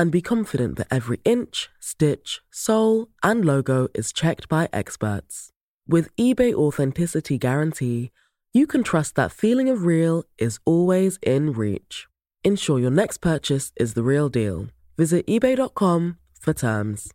[0.00, 5.50] and be confident that every inch, stitch, sole, and logo is checked by experts.
[5.86, 8.10] With eBay Authenticity Guarantee,
[8.54, 12.08] you can trust that feeling of real is always in reach.
[12.42, 14.68] Ensure your next purchase is the real deal.
[14.96, 17.12] Visit eBay.com for terms.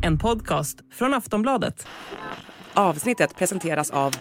[0.00, 1.86] En podcast från Aftonbladet.
[2.74, 4.12] Avsnittet presenteras av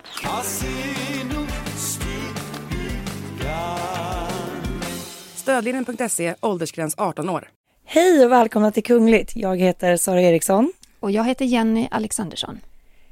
[5.62, 7.50] Stödlinjen.se, åldersgräns 18 år.
[7.86, 9.36] Hej och välkomna till Kungligt.
[9.36, 10.74] Jag heter Sara Eriksson.
[11.00, 12.60] Och jag heter Jenny Alexandersson.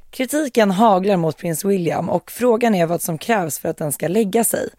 [0.10, 4.08] Kritiken haglar mot prins William och frågan är vad som krävs för att den ska
[4.08, 4.70] lägga sig.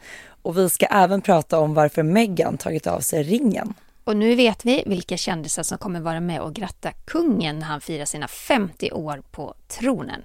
[0.43, 3.75] Och vi ska även prata om varför Meghan tagit av sig ringen.
[4.05, 7.81] Och nu vet vi vilka kändisar som kommer vara med och gratta kungen när han
[7.81, 10.23] firar sina 50 år på tronen.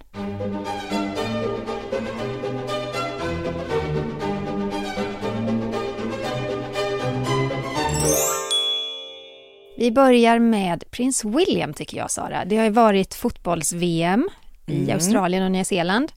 [9.77, 12.45] Vi börjar med prins William tycker jag Sara.
[12.45, 14.29] Det har ju varit fotbolls-VM
[14.65, 14.93] i Mm.
[14.95, 16.11] Australien och Nya Zeeland.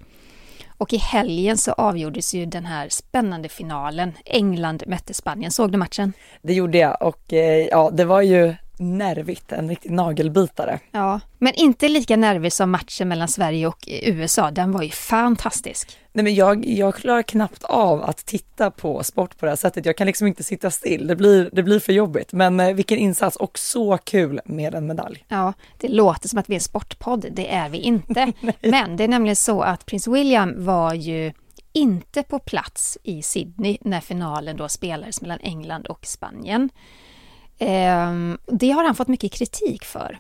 [0.79, 4.13] Och i helgen så avgjordes ju den här spännande finalen.
[4.25, 5.51] England mötte Spanien.
[5.51, 6.13] Såg du matchen?
[6.43, 10.79] Det gjorde jag och eh, ja, det var ju nervigt, en riktig nagelbitare.
[10.93, 14.51] Ja, men inte lika nervig som matchen mellan Sverige och USA.
[14.51, 15.99] Den var ju fantastisk.
[16.19, 19.87] Nej men jag, jag klarar knappt av att titta på sport på det här sättet.
[19.87, 22.33] Jag kan liksom inte sitta still, det blir, det blir för jobbigt.
[22.33, 25.25] Men eh, vilken insats och så kul med en medalj.
[25.29, 27.27] Ja, det låter som att vi är en sportpodd.
[27.33, 28.33] Det är vi inte.
[28.61, 31.33] Men det är nämligen så att prins William var ju
[31.73, 36.71] inte på plats i Sydney när finalen då spelades mellan England och Spanien.
[37.59, 40.19] Ehm, det har han fått mycket kritik för.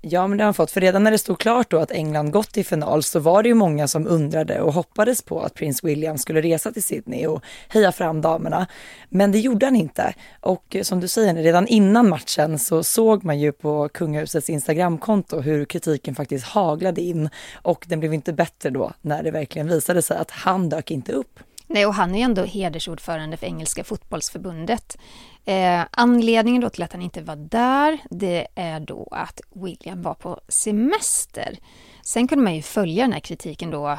[0.00, 0.70] Ja, men det har han fått.
[0.70, 3.48] För redan när det stod klart då att England gått till final så var det
[3.48, 7.42] ju många som undrade och hoppades på att prins William skulle resa till Sydney och
[7.68, 8.66] heja fram damerna.
[9.08, 10.14] Men det gjorde han inte.
[10.40, 15.40] Och eh, som du säger, redan innan matchen så såg man ju på kungahusets Instagramkonto
[15.40, 17.30] hur kritiken faktiskt haglade in.
[17.54, 21.12] Och den blev inte bättre då när det verkligen visade sig att han dök inte
[21.12, 21.40] upp.
[21.70, 24.98] Nej, och han är ju ändå hedersordförande för Engelska fotbollsförbundet.
[25.44, 30.14] Eh, anledningen då till att han inte var där, det är då att William var
[30.14, 31.58] på semester.
[32.02, 33.98] Sen kunde man ju följa den här kritiken då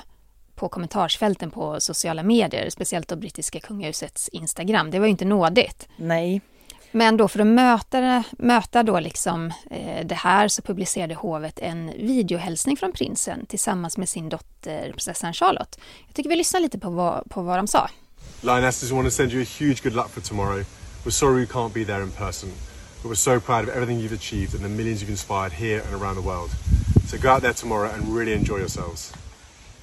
[0.55, 4.91] på kommentarsfälten på sociala medier, speciellt då brittiska kungahusets Instagram.
[4.91, 5.87] Det var ju inte nådigt.
[5.97, 6.41] Nej,
[6.91, 11.59] men då för att möta, det- möta då liksom, eh, det här så publicerade hovet
[11.59, 15.79] en videohälsning från prinsen tillsammans med sin dotter prinsessan Charlotte.
[16.07, 17.89] Jag tycker vi lyssnar lite på vad, på vad de sa.
[18.41, 20.63] Lioness, just want to send you a huge good luck for tomorrow.
[21.03, 22.49] We're sorry we can't be there in person,
[23.03, 26.01] but we're so proud of everything you've achieved and the millions you've inspired here and
[26.01, 26.49] around the world.
[27.07, 29.13] So go out there tomorrow and really enjoy yourselves.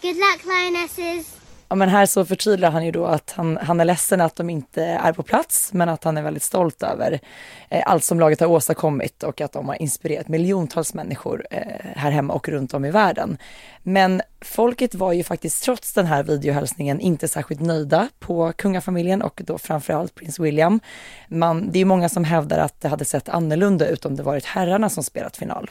[0.02, 1.26] Good luck, Lionesses.
[1.68, 4.50] Ja, men här så förtydligar han ju då att han, han är ledsen att de
[4.50, 7.20] inte är på plats, men att han är väldigt stolt över
[7.68, 11.62] eh, allt som laget har åstadkommit och att de har inspirerat miljontals människor eh,
[11.96, 13.38] här hemma och runt om i världen.
[13.82, 19.42] Men folket var ju faktiskt trots den här videohälsningen inte särskilt nöjda på kungafamiljen och
[19.44, 20.80] då framförallt prins William.
[21.28, 24.22] Man, det är ju många som hävdar att det hade sett annorlunda ut om det
[24.22, 25.70] varit herrarna som spelat final.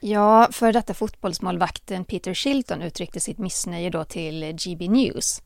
[0.00, 5.42] Ja, för detta fotbollsmålvakten Peter Shilton uttryckte sitt missnöje då till GB News.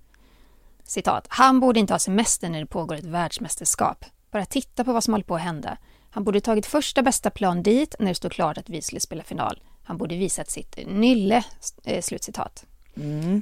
[0.85, 1.27] Citat.
[1.29, 4.05] Han borde inte ha semester när det pågår ett världsmästerskap.
[4.31, 5.77] Bara titta på vad som håller på att hända.
[6.11, 9.23] Han borde tagit första bästa plan dit när det stod klart att vi skulle spela
[9.23, 9.61] final.
[9.85, 11.45] Han borde visat sitt nylle.
[11.85, 12.65] Eh, slutcitat.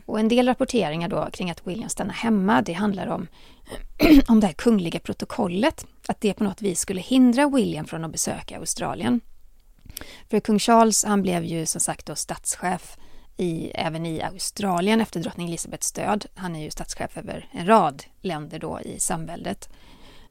[0.07, 3.27] Och en del rapporteringar då kring att William stannar hemma, det handlar om,
[4.29, 5.87] om det här kungliga protokollet.
[6.09, 9.21] Att det på något vis skulle hindra William från att besöka Australien.
[10.31, 12.97] För kung Charles han blev ju som sagt då statschef
[13.37, 16.27] i, även i Australien efter drottning Elizabeths död.
[16.35, 19.69] Han är ju statschef över en rad länder då i samväldet.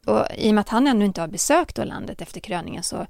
[0.06, 3.08] Och I och med att han ännu inte har besökt då landet efter kröningen så,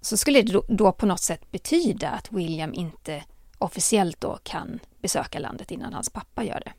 [0.00, 3.24] så skulle det då, då på något sätt betyda att William inte
[3.58, 6.72] officiellt då kan besöka landet innan hans pappa gör det.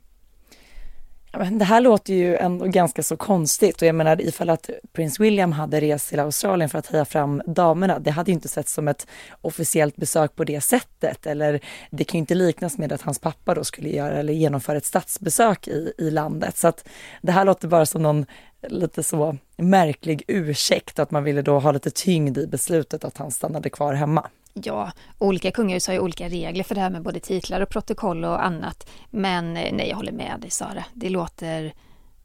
[1.38, 3.82] Men det här låter ju ändå ganska så konstigt.
[3.82, 7.42] Och jag menar ifall att prins William hade rest till Australien för att heja fram
[7.46, 9.06] damerna, det hade ju inte sett som ett
[9.40, 11.26] officiellt besök på det sättet.
[11.26, 11.60] Eller
[11.90, 14.84] det kan ju inte liknas med att hans pappa då skulle göra eller genomföra ett
[14.84, 16.56] statsbesök i, i landet.
[16.56, 16.88] Så att
[17.22, 18.26] det här låter bara som någon
[18.68, 23.30] lite så märklig ursäkt att man ville då ha lite tyngd i beslutet att han
[23.30, 24.28] stannade kvar hemma.
[24.54, 28.24] Ja, olika kungahus har ju olika regler för det här med både titlar och protokoll
[28.24, 28.90] och annat.
[29.10, 30.84] Men eh, nej, jag håller med dig Sara.
[30.94, 31.74] Det låter,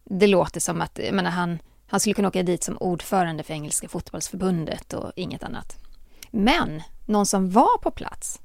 [0.03, 3.53] det låter som att, jag menar, han, han skulle kunna åka dit som ordförande för
[3.53, 5.77] Engelska fotbollsförbundet och inget annat.
[6.31, 8.41] Men någon som var på plats,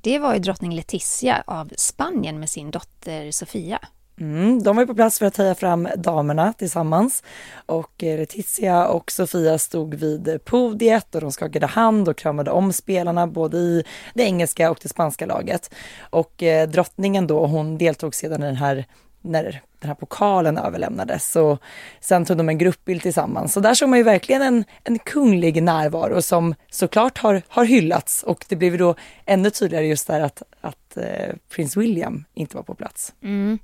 [0.00, 3.78] det var ju drottning Letizia av Spanien med sin dotter Sofia.
[4.20, 7.22] Mm, de var ju på plats för att heja fram damerna tillsammans
[7.66, 12.72] och eh, Letizia och Sofia stod vid podiet och de skakade hand och kramade om
[12.72, 13.84] spelarna både i
[14.14, 15.74] det engelska och det spanska laget.
[16.00, 18.84] Och eh, drottningen då, hon deltog sedan i den här
[19.20, 21.62] när den här pokalen överlämnades och
[22.00, 23.52] sen tog de en gruppbild tillsammans.
[23.52, 28.22] Så där såg man ju verkligen en, en kunglig närvaro som såklart har, har hyllats
[28.22, 32.62] och det blev då ännu tydligare just där att, att eh, prins William inte var
[32.62, 33.14] på plats.
[33.22, 33.58] Mm.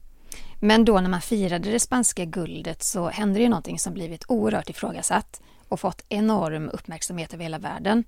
[0.65, 4.25] Men då när man firade det spanska guldet så hände det ju någonting som blivit
[4.29, 8.05] oerhört ifrågasatt och fått enorm uppmärksamhet över hela världen.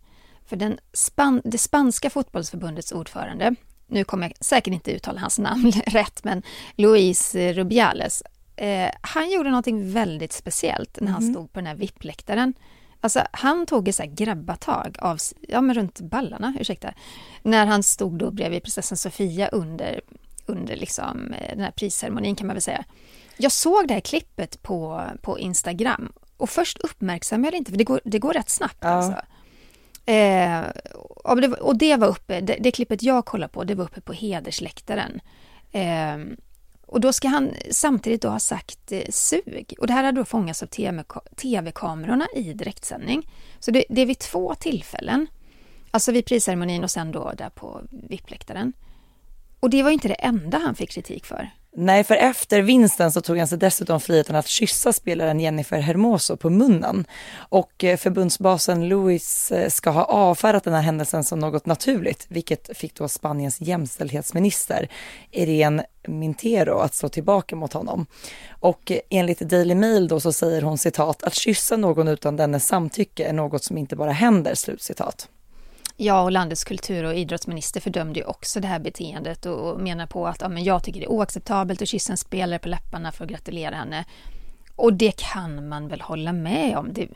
[0.47, 3.55] För den span det spanska fotbollsförbundets ordförande,
[3.87, 6.43] nu kommer jag säkert inte uttala hans namn rätt, men
[6.77, 8.23] Luis Rubiales,
[8.57, 11.35] eh, han gjorde någonting väldigt speciellt när han mm.
[11.35, 12.55] stod på den här vippläktaren.
[13.01, 15.19] Alltså han tog ett så här grabbatag av,
[15.49, 16.95] ja men runt ballarna, ursäkta,
[17.43, 20.01] när han stod då bredvid prinsessan Sofia under
[20.47, 22.85] under liksom, eh, den här prisceremonin kan man väl säga.
[23.37, 27.79] Jag såg det här klippet på, på Instagram och först uppmärksammade jag det inte för
[27.79, 28.79] det går, det går rätt snabbt.
[28.81, 28.89] Ja.
[28.89, 29.23] Alltså.
[30.07, 30.61] Eh,
[31.25, 34.01] och, det, och det var uppe, det, det, klippet jag kollade på, det var uppe
[34.01, 35.21] på hedersläktaren.
[35.73, 36.19] Eh,
[36.87, 39.75] och då ska han samtidigt då ha sagt eh, sug.
[39.79, 40.67] Och det här har då fångats av
[41.37, 43.31] tv-kamerorna i direktsändning.
[43.59, 45.27] Så det, det är vid två tillfällen.
[45.91, 48.73] Alltså vid prisceremonin och sen då där på VIP-läktaren.
[49.65, 51.51] Och det var inte det enda han fick kritik för.
[51.77, 56.37] Nej, för efter vinsten så tog han sig dessutom friheten att kyssa spelaren Jennifer Hermoso
[56.37, 57.07] på munnen.
[57.37, 62.77] Och eh, förbundsbasen Luis eh, ska ha avfärdat den här händelsen som något naturligt, vilket
[62.77, 64.89] fick då Spaniens jämställdhetsminister
[65.31, 68.07] Irene Mintero att slå tillbaka mot honom.
[68.51, 72.67] Och eh, enligt Daily Mail då så säger hon citat att kyssa någon utan dennes
[72.67, 75.29] samtycke är något som inte bara händer, slutcitat.
[75.97, 80.27] Ja, och landets kultur och idrottsminister fördömde ju också det här beteendet och menar på
[80.27, 83.25] att ja, men jag tycker det är oacceptabelt att kyssa en spelare på läpparna för
[83.25, 84.05] att gratulera henne.
[84.77, 86.93] Och det kan man väl hålla med om.
[86.93, 87.09] Det,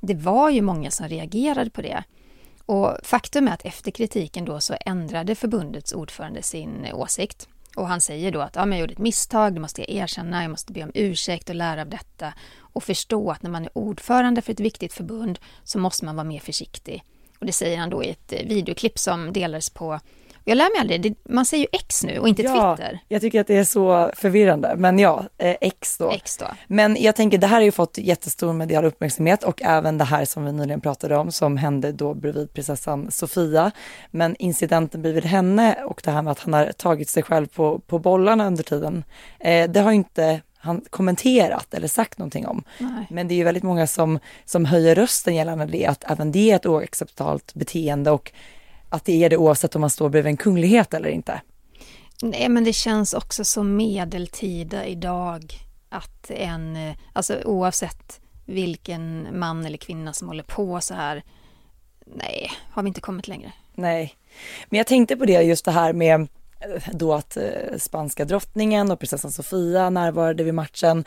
[0.00, 2.04] det var ju många som reagerade på det.
[2.66, 7.48] Och faktum är att efter kritiken då så ändrade förbundets ordförande sin åsikt.
[7.76, 10.42] Och han säger då att ja, men jag gjorde ett misstag, det måste jag erkänna,
[10.42, 13.78] jag måste be om ursäkt och lära av detta och förstå att när man är
[13.78, 17.02] ordförande för ett viktigt förbund så måste man vara mer försiktig.
[17.38, 20.00] Och det säger han då i ett eh, videoklipp som delades på
[20.48, 22.98] jag lär mig aldrig, man säger ju X nu och inte ja, Twitter.
[23.08, 26.10] Jag tycker att det är så förvirrande, men ja, eh, X då.
[26.10, 26.46] X då.
[26.66, 30.24] Men jag tänker, det här har ju fått jättestor medial uppmärksamhet och även det här
[30.24, 33.70] som vi nyligen pratade om som hände då bredvid prinsessan Sofia.
[34.10, 37.78] Men incidenten bredvid henne och det här med att han har tagit sig själv på,
[37.78, 39.04] på bollarna under tiden,
[39.40, 42.64] eh, det har inte han kommenterat eller sagt någonting om.
[42.78, 43.06] Nej.
[43.10, 46.50] Men det är ju väldigt många som, som höjer rösten gällande det, att även det
[46.50, 48.32] är ett oacceptabelt beteende och
[48.88, 51.40] att det är det oavsett om man står bredvid en kunglighet eller inte.
[52.22, 55.54] Nej, men det känns också så medeltida idag
[55.88, 61.22] att en, alltså oavsett vilken man eller kvinna som håller på så här,
[62.06, 63.52] nej, har vi inte kommit längre.
[63.74, 64.14] Nej,
[64.66, 66.28] men jag tänkte på det just det här med
[66.92, 71.04] då att eh, spanska drottningen och prinsessan Sofia närvarade vid matchen.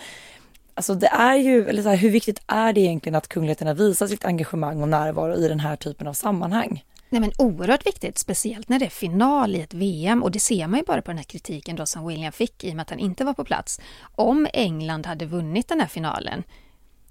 [0.73, 4.07] Alltså det är ju, eller så här, hur viktigt är det egentligen att kungligheterna visar
[4.07, 6.83] sitt engagemang och närvaro i den här typen av sammanhang?
[7.09, 10.67] Nej men oerhört viktigt, speciellt när det är final i ett VM och det ser
[10.67, 12.89] man ju bara på den här kritiken då som William fick i och med att
[12.89, 13.79] han inte var på plats.
[14.15, 16.43] Om England hade vunnit den här finalen,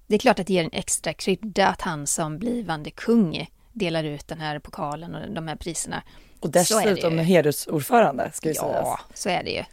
[0.07, 4.05] det är klart att det ger en extra krydda att han som blivande kung delar
[4.05, 6.03] ut den här pokalen och de här priserna.
[6.41, 8.85] Och dessutom hedersordförande ska ju ja, sägas.
[8.85, 9.65] Ja, så är det ju.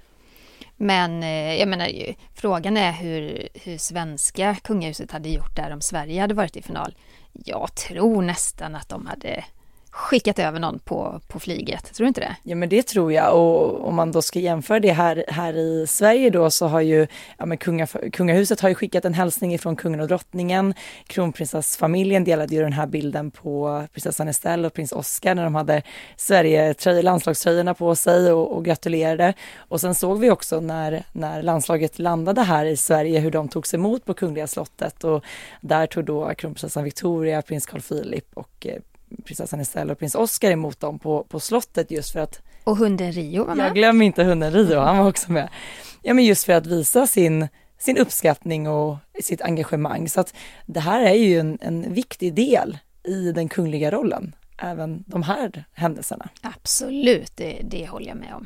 [0.77, 5.81] Men eh, jag menar ju, frågan är hur, hur svenska kungahuset hade gjort där om
[5.81, 6.95] Sverige hade varit i final.
[7.33, 9.43] Jag tror nästan att de hade
[9.95, 11.93] skickat över någon på, på flyget.
[11.93, 12.35] Tror du inte det?
[12.43, 15.87] Ja men det tror jag och om man då ska jämföra det här, här i
[15.87, 19.75] Sverige då så har ju ja, men kunga, kungahuset har ju skickat en hälsning ifrån
[19.75, 20.73] kungen och drottningen.
[21.07, 25.81] Kronprinsessfamiljen delade ju den här bilden på prinsessan Estelle och prins Oscar när de hade
[26.15, 29.33] Sverige landslagströjorna på sig och, och gratulerade.
[29.57, 33.73] Och sen såg vi också när, när landslaget landade här i Sverige hur de togs
[33.73, 35.23] emot på Kungliga slottet och
[35.61, 38.81] där tog då kronprinsessan Victoria, prins Carl Philip och eh,
[39.23, 43.11] prinsessan Estelle och prins Oscar emot dem på, på slottet just för att Och hunden
[43.11, 43.65] Rio var med.
[43.65, 45.49] Jag glömmer inte hunden Rio, han var också med.
[46.01, 47.47] Ja men just för att visa sin
[47.77, 50.09] sin uppskattning och sitt engagemang.
[50.09, 50.33] Så att
[50.65, 55.65] det här är ju en, en viktig del i den kungliga rollen, även de här
[55.73, 56.29] händelserna.
[56.41, 58.45] Absolut, det, det håller jag med om.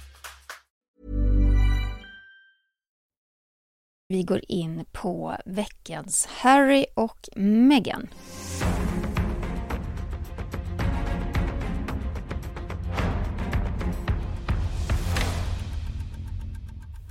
[4.11, 8.07] Vi går in på veckans Harry och Meghan.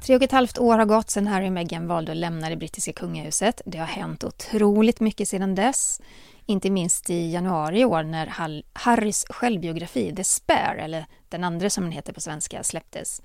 [0.07, 2.57] Tre och ett halvt år har gått sedan Harry och Meghan valde att lämna det
[2.57, 3.63] brittiska kungahuset.
[3.65, 6.01] Det har hänt otroligt mycket sedan dess.
[6.47, 11.85] Inte minst i januari i år när Harrys självbiografi The Spare, eller den andra som
[11.85, 13.23] den heter på svenska, släpptes.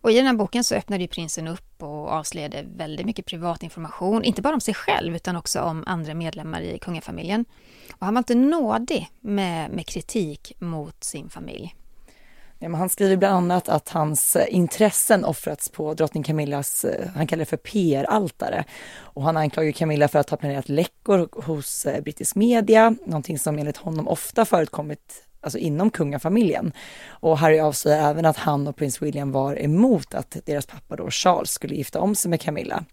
[0.00, 3.62] Och I den här boken så öppnade ju prinsen upp och avslöjade väldigt mycket privat
[3.62, 7.44] information, inte bara om sig själv utan också om andra medlemmar i kungafamiljen.
[7.92, 11.74] Och han var inte nådig med, med kritik mot sin familj.
[12.58, 17.08] Ja, men han skriver bland annat att hans eh, intressen offrats på drottning Camillas, eh,
[17.14, 18.64] han kallar det för PR-altare.
[18.98, 23.58] Och han anklagar Camilla för att ha planerat läckor hos eh, brittisk media, någonting som
[23.58, 26.72] enligt honom ofta förekommit alltså inom kungafamiljen.
[27.08, 31.10] Och Harry avslöjar även att han och prins William var emot att deras pappa då
[31.10, 32.84] Charles skulle gifta om sig med Camilla.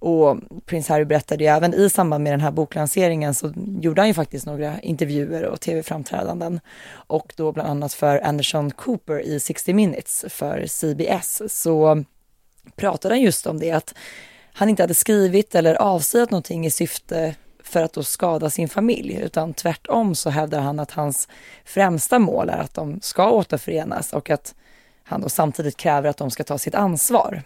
[0.00, 4.08] Och prins Harry berättade ju även i samband med den här boklanseringen så gjorde han
[4.08, 6.60] ju faktiskt några intervjuer och tv-framträdanden.
[6.90, 12.04] Och då bland annat för Anderson Cooper i 60 minutes för CBS så
[12.76, 13.94] pratade han just om det att
[14.52, 17.34] han inte hade skrivit eller avslöjat någonting i syfte
[17.68, 21.28] för att då skada sin familj, utan tvärtom så hävdar han att hans
[21.64, 24.54] främsta mål är att de ska återförenas och att
[25.04, 27.42] han då samtidigt kräver att de ska ta sitt ansvar.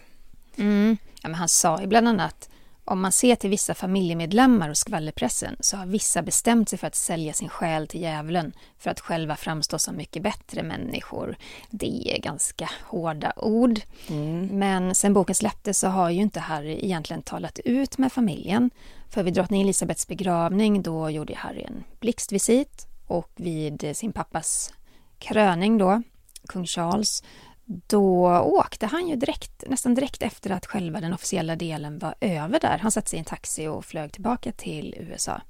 [0.57, 0.97] Mm.
[1.21, 2.49] Ja, men han sa ju bland annat
[2.85, 6.95] om man ser till vissa familjemedlemmar och skvallerpressen så har vissa bestämt sig för att
[6.95, 11.37] sälja sin själ till djävulen för att själva framstå som mycket bättre människor.
[11.69, 13.79] Det är ganska hårda ord.
[14.07, 14.47] Mm.
[14.47, 18.69] Men sen boken släpptes så har ju inte Harry egentligen talat ut med familjen.
[19.13, 24.73] För vid drottning Elisabeths begravning då gjorde Harry en blixtvisit och vid sin pappas
[25.19, 26.01] kröning då,
[26.47, 27.23] kung Charles,
[27.65, 32.59] då åkte han ju direkt, nästan direkt efter att själva den officiella delen var över
[32.59, 32.77] där.
[32.77, 35.41] Han satte sig i en taxi och flög tillbaka till USA.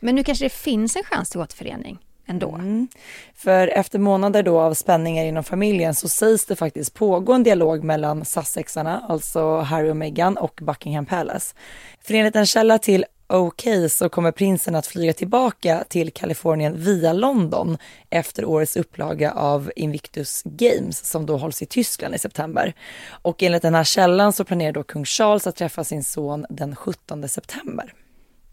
[0.00, 2.54] Men nu kanske det finns en chans till återförening ändå.
[2.54, 2.88] Mm.
[3.34, 7.84] För efter månader då av spänningar inom familjen så sägs det faktiskt pågå en dialog
[7.84, 11.54] mellan Sussexarna, alltså Harry och Meghan och Buckingham Palace.
[12.00, 17.12] För enligt en källa till OK så kommer prinsen att flyga tillbaka till Kalifornien via
[17.12, 17.78] London
[18.10, 22.74] efter årets upplaga av Invictus Games som då hålls i Tyskland i september.
[23.08, 26.76] Och enligt den här källan så planerar då kung Charles att träffa sin son den
[26.76, 27.94] 17 september.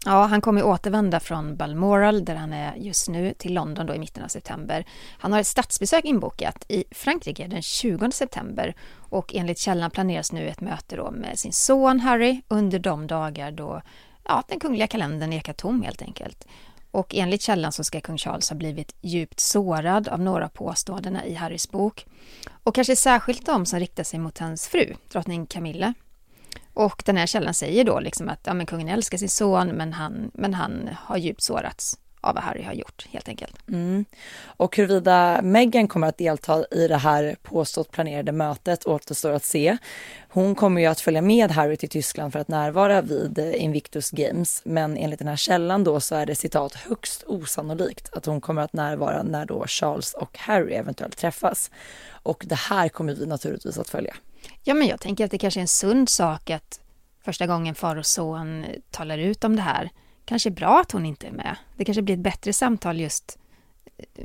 [0.04, 3.98] Ja, han kommer återvända från Balmoral där han är just nu till London då i
[3.98, 4.84] mitten av september.
[5.18, 10.48] Han har ett statsbesök inbokat i Frankrike den 20 september och enligt källan planeras nu
[10.48, 13.82] ett möte då med sin son Harry under de dagar då
[14.24, 16.46] ja, den kungliga kalendern ekar tom helt enkelt.
[16.90, 21.34] Och enligt källan så ska kung Charles ha blivit djupt sårad av några påståendena i
[21.34, 22.06] Harrys bok.
[22.64, 25.94] Och kanske särskilt de som riktar sig mot hans fru, drottning Camilla.
[26.80, 29.92] Och den här källan säger då liksom att ja, men kungen älskar sin son men
[29.92, 33.68] han, men han har djupt sårats av vad Harry har gjort helt enkelt.
[33.68, 34.04] Mm.
[34.44, 39.76] Och huruvida Meghan kommer att delta i det här påstått planerade mötet återstår att se.
[40.28, 44.62] Hon kommer ju att följa med Harry till Tyskland för att närvara vid Invictus Games.
[44.64, 48.62] Men enligt den här källan då så är det citat högst osannolikt att hon kommer
[48.62, 51.70] att närvara när då Charles och Harry eventuellt träffas.
[52.22, 54.14] Och det här kommer vi naturligtvis att följa.
[54.62, 56.80] Ja, men jag tänker att det kanske är en sund sak att
[57.24, 59.90] första gången far och son talar ut om det här
[60.24, 61.56] kanske är bra att hon inte är med.
[61.76, 63.38] Det kanske blir ett bättre samtal just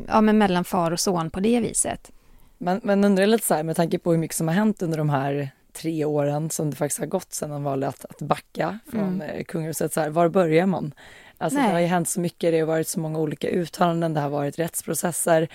[0.08, 2.12] ja, men mellan far och son på det viset.
[2.58, 4.98] Men, men undrar lite så här, med tanke på hur mycket som har hänt under
[4.98, 8.80] de här tre åren som det faktiskt har gått sedan han valde att, att backa
[8.92, 9.22] från mm.
[9.22, 10.94] Eh, kungahuset, så här, var börjar man?
[11.46, 14.20] Alltså det har ju hänt så mycket, det har varit så många olika uttalanden, det
[14.20, 15.48] har varit rättsprocesser,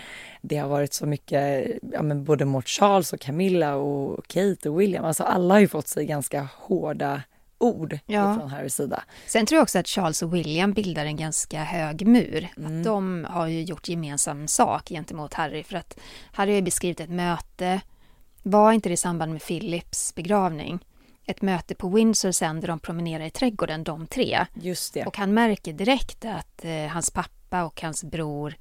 [0.43, 4.81] det har varit så mycket, ja men både mot Charles och Camilla och Kate och
[4.81, 7.23] William, alltså alla har ju fått sig ganska hårda
[7.59, 8.35] ord Ja.
[8.35, 9.03] från Harrys sida.
[9.27, 12.49] Sen tror jag också att Charles och William bildar en ganska hög mur.
[12.57, 12.79] Mm.
[12.79, 15.63] Att de har ju gjort gemensam sak gentemot Harry.
[15.63, 15.99] För att
[16.33, 17.81] Harry har beskrivit ett möte,
[18.43, 20.79] var inte det i samband med Philips begravning?
[21.31, 24.47] Ett möte på Windsor sen där de promenerar i trädgården, de tre.
[24.55, 25.07] Just det.
[25.07, 28.55] Och han märker direkt att eh, hans pappa och hans bror,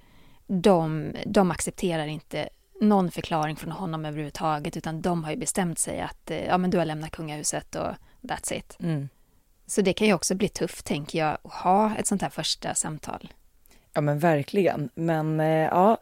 [0.48, 2.50] de, de accepterar inte
[2.82, 6.70] någon förklaring från honom överhuvudtaget, utan de har ju bestämt sig att eh, ja, men
[6.70, 8.78] du har lämnat kungahuset och that's it.
[8.80, 9.10] Mm.
[9.68, 12.76] Så det kan ju också bli tufft, tänker jag, att ha ett sånt här första
[12.76, 13.34] samtal.
[13.94, 14.90] Ja men verkligen.
[14.96, 15.98] Men eh, ja,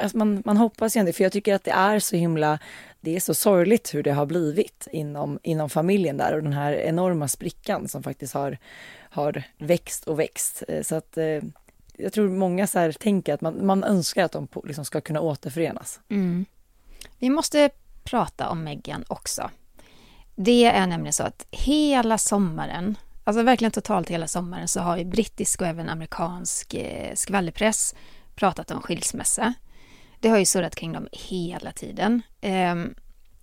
[0.00, 2.58] alltså man, man hoppas ju ändå, för jag tycker att det är så himla,
[3.06, 6.72] det är så sorgligt hur det har blivit inom, inom familjen där och den här
[6.72, 8.58] enorma sprickan som faktiskt har,
[8.98, 10.62] har växt och växt.
[10.68, 11.42] Eh, så att eh,
[11.96, 15.00] jag tror många så här tänker att man, man önskar att de på- liksom ska
[15.00, 16.00] kunna återförenas.
[16.08, 16.44] Mm.
[17.18, 17.70] Vi måste
[18.04, 19.50] prata om Meghan också.
[20.34, 25.04] Det är nämligen så att hela sommaren, alltså verkligen totalt hela sommaren, så har ju
[25.04, 27.94] brittisk och även amerikansk eh, skvallerpress
[28.34, 29.54] pratat om skilsmässa.
[30.26, 32.22] Det har ju surrat kring dem hela tiden.
[32.40, 32.94] Ehm,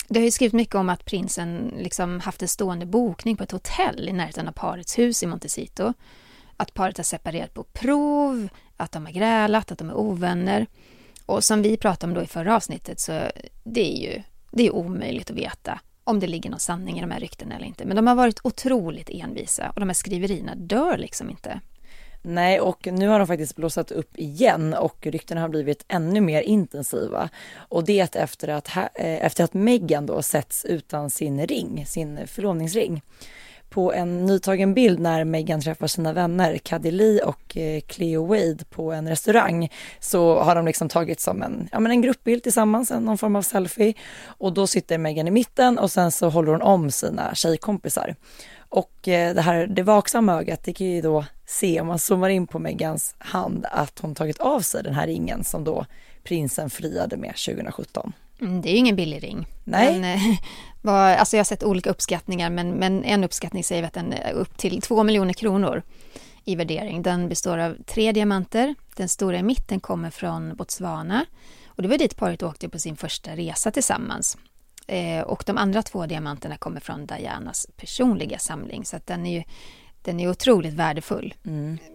[0.08, 3.52] det har ju skrivit mycket om att prinsen liksom haft en stående bokning på ett
[3.52, 5.94] hotell i närheten av parets hus i Montecito.
[6.58, 8.48] Att paret har separerat på prov,
[8.78, 10.68] att de har grälat, att de är ovänner.
[11.25, 13.22] Och som vi pratade om då i förra avsnittet så
[13.63, 17.12] det är ju det är omöjligt att veta om det ligger någon sanning i de
[17.12, 17.86] här ryktena eller inte.
[17.86, 21.60] Men de har varit otroligt envisa och de här skriverierna dör liksom inte.
[22.25, 26.42] Nej, och nu har de faktiskt blossat upp igen och ryktena har blivit ännu mer
[26.42, 27.30] intensiva.
[27.56, 33.01] Och det efter att, eh, efter att Meghan då sätts utan sin ring, sin förlovningsring.
[33.70, 38.65] På en nytagen bild när Meghan träffar sina vänner Caddy Lee och eh, Cleo Wade
[38.70, 42.92] på en restaurang så har de liksom tagit som en, ja, men en gruppbild tillsammans,
[42.92, 43.94] någon form av selfie.
[44.25, 48.15] Och då sitter Meghan i mitten och sen så håller hon om sina tjejkompisar.
[48.74, 52.30] Och eh, det här, det vaksamma ögat, det kan ju då se om man zoomar
[52.30, 55.86] in på Megans hand att hon tagit av sig den här ringen som då
[56.24, 58.13] prinsen friade med 2017.
[58.42, 59.48] Mm, det är ju ingen billig ring.
[59.63, 59.94] Nej.
[59.94, 60.22] Den, eh,
[60.82, 64.34] var, alltså jag har sett olika uppskattningar men, men en uppskattning säger att den är
[64.34, 65.82] upp till 2 miljoner kronor
[66.45, 67.02] i värdering.
[67.02, 68.76] Den består av tre diamanter.
[68.95, 71.26] Den stora i mitten kommer från Botswana
[71.65, 74.38] och det var dit paret åkte på sin första resa tillsammans.
[74.88, 79.32] Eh, och de andra två diamanterna kommer från Dianas personliga samling så att den är
[79.32, 79.43] ju
[80.04, 81.34] den är otroligt värdefull.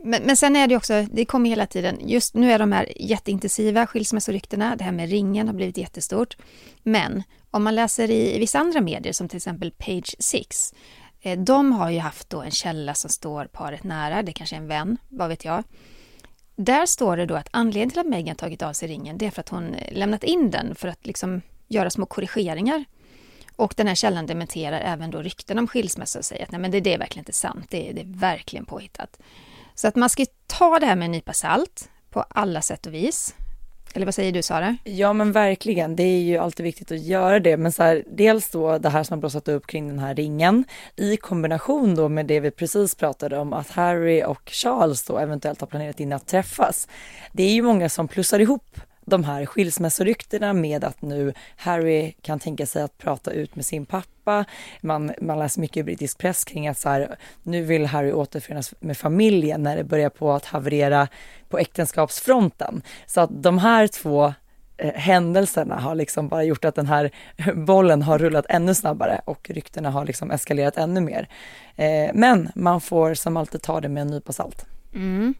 [0.02, 2.92] Men, men sen är det också, det kommer hela tiden, just nu är de här
[2.96, 6.36] jätteintensiva skilsmässoryktena, det här med ringen har blivit jättestort.
[6.82, 10.74] Men om man läser i vissa andra medier, som till exempel Page Six,
[11.20, 14.60] eh, de har ju haft då en källa som står paret nära, det kanske är
[14.60, 15.64] en vän, vad vet jag.
[16.56, 19.30] Där står det då att anledningen till att Meghan tagit av sig ringen, det är
[19.30, 22.84] för att hon eh, lämnat in den för att liksom göra små korrigeringar.
[23.56, 26.70] Och den här källan dementerar även då rykten om skilsmässa och säger att nej men
[26.70, 29.18] det, det är verkligen inte sant, det, är- det är verkligen påhittat.
[29.74, 32.94] Så att man ska ta det här med en nypa salt på alla sätt och
[32.94, 33.34] vis.
[33.94, 34.76] Eller vad säger du Sara?
[34.84, 37.56] Ja men verkligen, det är ju alltid viktigt att göra det.
[37.56, 40.64] Men så här, dels då det här som har blossat upp kring den här ringen
[40.96, 45.60] i kombination då med det vi precis pratade om att Harry och Charles då eventuellt
[45.60, 46.88] har planerat in att träffas.
[47.32, 52.38] Det är ju många som plussar ihop de här skilsmässoryktena med att nu Harry kan
[52.38, 54.44] tänka sig att prata ut med sin pappa.
[54.80, 58.74] Man, man läser mycket i brittisk press kring att så här, nu vill Harry återförenas
[58.80, 61.08] med familjen när det börjar på att haverera
[61.48, 62.82] på äktenskapsfronten.
[63.06, 64.34] Så att de här två
[64.76, 67.10] eh, händelserna har liksom bara gjort att den här
[67.54, 71.28] bollen har rullat ännu snabbare och ryktena har liksom eskalerat ännu mer.
[71.76, 74.66] Eh, men man får som alltid ta det med en nypa salt.
[74.94, 75.34] Mm.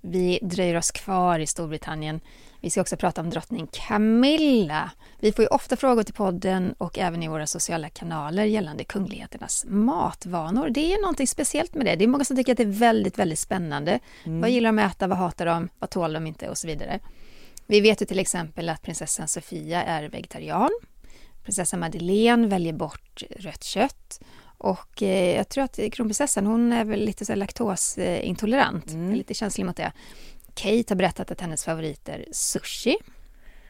[0.00, 2.20] Vi dröjer oss kvar i Storbritannien.
[2.62, 4.90] Vi ska också prata om drottning Camilla.
[5.20, 9.64] Vi får ju ofta frågor till podden och även i våra sociala kanaler gällande kungligheternas
[9.68, 10.70] matvanor.
[10.70, 11.96] Det är någonting speciellt med det.
[11.96, 14.00] Det är många som tycker att det är väldigt, väldigt spännande.
[14.24, 15.06] Vad gillar de att äta?
[15.06, 15.68] Vad hatar de?
[15.78, 16.48] Vad tål de inte?
[16.48, 17.00] Och så vidare.
[17.66, 20.70] Vi vet ju till exempel att prinsessan Sofia är vegetarian.
[21.44, 24.20] Prinsessan Madeleine väljer bort rött kött.
[24.58, 29.66] Och eh, jag tror att kronprinsessan hon är väl lite så laktosintolerant, är lite känslig
[29.66, 29.92] mot det.
[30.60, 32.96] Kate har berättat att hennes favorit är sushi.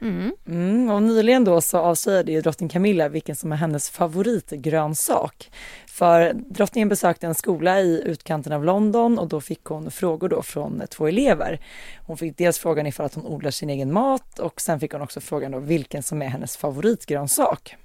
[0.01, 0.35] Mm.
[0.47, 5.51] Mm, och nyligen då så avslöjade ju drottning Camilla vilken som är hennes favoritgrönsak.
[5.87, 10.43] För drottningen besökte en skola i utkanten av London och då fick hon frågor då
[10.43, 11.61] från två elever.
[12.07, 15.03] Hon fick dels frågan ifall att hon odlar sin egen mat och sen fick hon
[15.03, 17.77] också frågan då vilken som är hennes favoritgrönsak.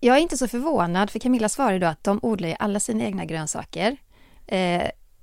[0.00, 3.04] Jag är inte så förvånad, för Camilla svarade då att de odlar ju alla sina
[3.04, 3.96] egna grönsaker.
[4.46, 4.82] Eh,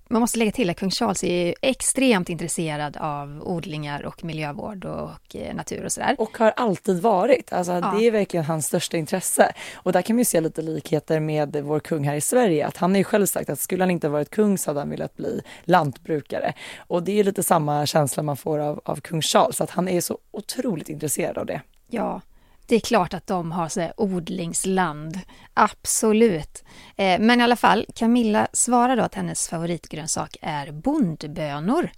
[0.09, 5.35] man måste lägga till att kung Charles är extremt intresserad av odlingar och miljövård och
[5.35, 6.15] eh, natur och sådär.
[6.17, 7.53] Och har alltid varit.
[7.53, 7.95] Alltså, Ja.
[7.97, 9.53] Det är verkligen hans största intresse.
[9.73, 12.67] Och där kan vi se lite likheter med vår kung här i Sverige.
[12.67, 14.89] Att han har ju själv sagt att skulle han inte varit kung så hade han
[14.89, 16.53] velat bli lantbrukare.
[16.77, 20.01] Och det är lite samma känsla man får av, av kung Charles, att han är
[20.01, 21.61] så otroligt intresserad av det.
[21.87, 22.21] Ja,
[22.69, 25.19] det är klart att de har så här odlingsland.
[25.53, 26.63] Absolut.
[26.95, 31.89] Eh, men i alla fall, Camilla svarar då att hennes favoritgrönsak är bondbönor.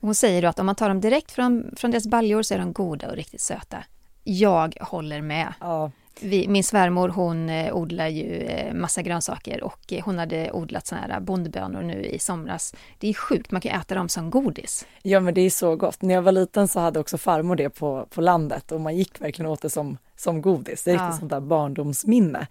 [0.00, 2.58] Hon säger då att om man tar dem direkt från, från deras baljor så är
[2.58, 3.84] de goda och riktigt söta.
[4.24, 5.54] Jag håller med.
[5.60, 10.52] Ja, vi, min svärmor hon eh, odlar ju eh, massa grönsaker och eh, hon hade
[10.52, 12.74] odlat såna här bondbönor nu i somras.
[12.98, 14.86] Det är sjukt, man kan äta dem som godis.
[15.02, 16.02] Ja men det är så gott.
[16.02, 19.20] När jag var liten så hade också farmor det på, på landet och man gick
[19.20, 20.82] verkligen åt det som, som godis.
[20.84, 21.02] Det är Ja.
[21.02, 22.46] riktigt sånt där barndomsminne.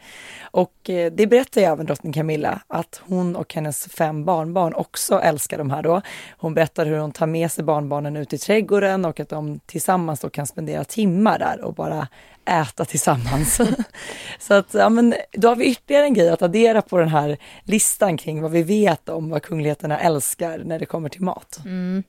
[0.52, 5.19] Och eh, det berättar ju även drottning Camilla att hon och hennes fem barnbarn också
[5.19, 6.02] älskar de här då.
[6.38, 10.19] Hon berättar hur hon tar med sig barnbarnen ut i trädgården och att de tillsammans
[10.19, 12.08] då kan spendera timmar där och bara
[12.49, 13.62] äta tillsammans.
[14.39, 17.38] så att, ja men då har vi ytterligare en grej att addera på den här
[17.63, 21.59] listan kring vad vi vet om vad kungligheterna älskar när det kommer till mat.
[21.65, 22.03] Mm.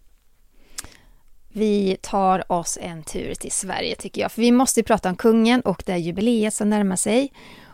[1.53, 5.17] Vi tar oss en tur till Sverige tycker jag, för vi måste ju prata om
[5.17, 7.33] kungen och det jubileet som närmar sig.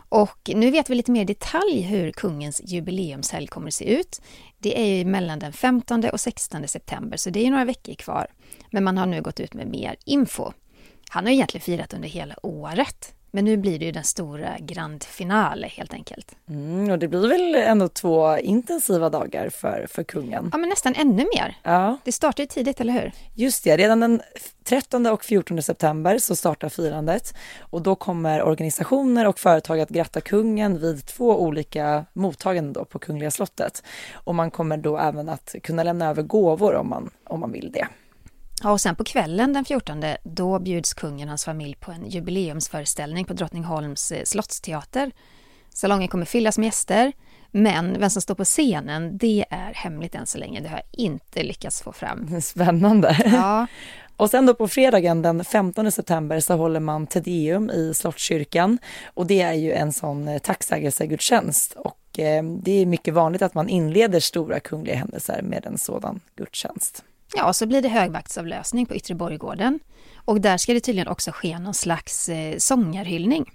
[0.09, 4.21] Och nu vet vi lite mer i detalj hur kungens jubileumshelg kommer att se ut.
[4.57, 7.93] Det är ju mellan den 15 och 16 september, så det är ju några veckor
[7.93, 8.27] kvar.
[8.71, 10.51] Men man har nu gått ut med mer info.
[11.09, 15.03] Han har egentligen firat under hela året, men nu blir det ju den stora grand
[15.03, 16.35] finale helt enkelt.
[16.49, 20.49] Mm, och det blir väl ändå två intensiva dagar för, för kungen.
[20.51, 21.57] Ja, men nästan ännu mer.
[21.63, 23.11] Ja, Det startar ju tidigt, eller hur?
[23.33, 23.77] just det.
[23.77, 24.21] Redan den
[24.63, 30.21] 13 och 14 september så startar firandet och då kommer organisationer och företag att gratta
[30.21, 33.83] kungen vid två olika mottaganden då på Kungliga slottet.
[34.13, 37.71] Och man kommer då även att kunna lämna över gåvor om man, om man vill
[37.71, 37.87] det.
[38.63, 42.09] Ja, och sen på kvällen den 14, då bjuds kungen och hans familj på en
[42.09, 45.11] jubileumsföreställning på Drottningholms eh, slottsteater.
[45.73, 47.11] Salongen kommer fyllas med gäster,
[47.51, 50.59] men vem som står på scenen, det är hemligt än så länge.
[50.59, 52.41] Det har jag inte lyckats få fram.
[52.41, 53.17] Spännande.
[53.25, 53.67] Ja,
[54.17, 59.27] Och sen då på fredagen den 15 september så håller man Tedeum i Slottskyrkan och
[59.27, 63.69] det är ju en sån eh, tacksägelsegudstjänst och eh, det är mycket vanligt att man
[63.69, 67.03] inleder stora kungliga händelser med en sådan gudstjänst
[67.35, 69.79] ja så blir det högvaktsavlösning på Yttre Borggården.
[70.15, 73.51] Och där ska det tydligen också ske någon slags eh, sångarhyllning.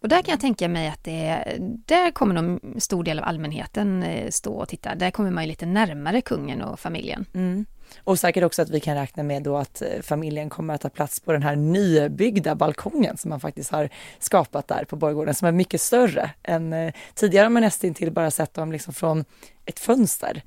[0.00, 1.44] Och där kan jag tänka mig att det,
[1.86, 4.94] där kommer nog en stor del av allmänheten eh, stå och titta.
[4.94, 7.26] Där kommer man ju lite närmare kungen och familjen.
[7.34, 7.66] Mm.
[7.98, 10.88] Och säkert också att vi kan räkna med då att eh, familjen kommer att ta
[10.88, 15.48] plats på den här nybyggda balkongen som man faktiskt har skapat där på Borggården som
[15.48, 19.24] är mycket större än eh, tidigare har man nästintill bara sett dem liksom från
[19.64, 20.42] ett fönster.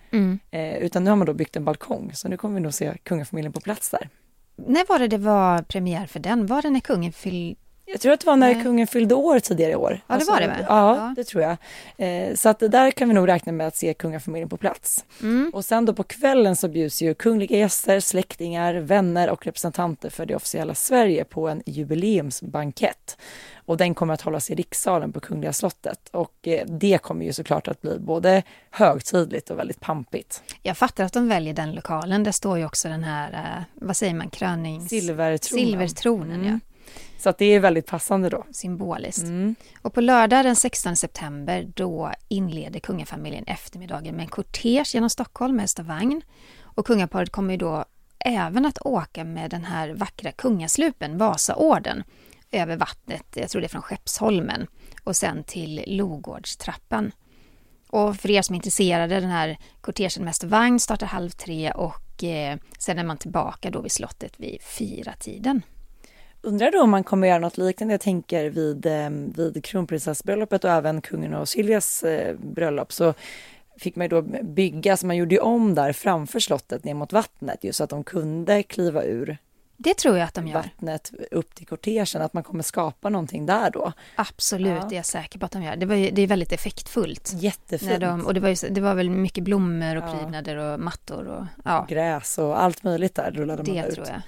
[0.52, 2.94] Eh, utan nu har man då byggt en balkong så nu kommer vi nog se
[3.04, 4.10] kungafamiljen på plats där.
[4.56, 6.46] När var det det var premiär för den?
[6.46, 7.56] Var det när kungen fyllde
[7.90, 8.64] Jag tror att det var när Nej.
[8.64, 10.00] kungen fyllde år tidigare i år.
[10.08, 10.54] Ja, det var det, va?
[10.68, 11.14] Ja, Ja.
[11.16, 11.58] det tror jag.
[11.98, 15.06] Eh, så att där kan vi nog räkna med att se kungafamiljen på plats.
[15.22, 15.52] Mm.
[15.54, 20.26] Och sen då på kvällen så bjuds ju kungliga gäster, släktingar, vänner och representanter för
[20.26, 23.18] det officiella Sverige på en jubileumsbankett.
[23.66, 26.10] Och den kommer att hållas i rikssalen på Kungliga slottet.
[26.12, 30.44] Och eh, det kommer ju såklart att bli både högtidligt och väldigt pampigt.
[30.62, 32.24] Jag fattar att de väljer den lokalen.
[32.24, 34.90] Där står ju också den här, eh, vad säger man, krönings...
[34.90, 35.66] Silvertronen.
[35.66, 36.60] Silvertronen, ja.
[37.18, 38.46] Så att det är väldigt passande då.
[38.52, 39.26] Symboliskt.
[39.82, 45.56] Och på lördag den 16 september då inleder kungafamiljen eftermiddagen med en kortege genom Stockholm
[45.56, 45.80] med häst
[46.62, 47.86] och kungaparet kommer ju då
[48.20, 52.04] även att åka med den här vackra kungaslupen, Vasaorden,
[52.52, 54.68] över vattnet, jag tror det är från Skeppsholmen,
[55.04, 57.12] och sen till Logårdstrappan.
[57.90, 62.24] Och för er som är intresserade, den här kortegen med vagn startar halv tre och
[62.24, 65.62] eh, sen är man tillbaka då vid slottet vid fyra tiden.
[66.42, 70.70] Undrar då om man kommer göra något liknande, jag tänker vid, eh, vid kronprinsessbröllopet och
[70.72, 73.14] även kungen och Silvias eh, bröllop så
[73.80, 77.14] fick man ju då bygga, så man gjorde ju om där framför slottet ner mot
[77.14, 79.38] vattnet just så att de kunde kliva ur
[79.78, 80.54] Det tror jag att de gör.
[80.56, 83.94] vattnet upp till kortegen, att man kommer skapa någonting där då.
[84.16, 84.88] Absolut, Ja.
[84.90, 85.76] det är jag säker på att de gör.
[85.76, 87.32] Det, var ju, det är väldigt effektfullt.
[87.36, 87.92] Jättefint.
[87.92, 90.18] När de, och det var, ju, det var väl mycket blommor och Ja.
[90.20, 93.96] prydnader och mattor och ja, Gräs och allt möjligt där rullade man det ut.
[93.96, 94.22] tror jag.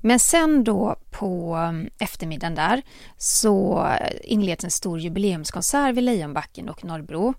[0.00, 2.82] Men sen då på mm, eftermiddagen där
[3.16, 3.88] så
[4.24, 7.34] inleds en stor jubileumskonsert vid Lejonbacken och Norrbro.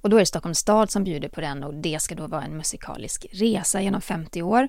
[0.00, 2.42] Och då är det Stockholms stad som bjuder på den och det ska då vara
[2.42, 4.68] en musikalisk resa genom 50 år.